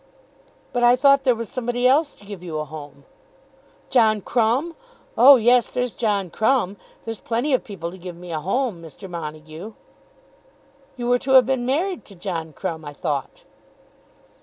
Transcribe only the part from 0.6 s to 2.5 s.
"But I thought there was somebody else was to give